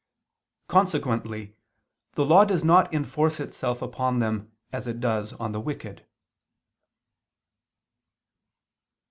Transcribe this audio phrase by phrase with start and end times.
[0.67, 1.55] Consequently
[2.13, 6.07] the law does not enforce itself upon them as it does on the wicked.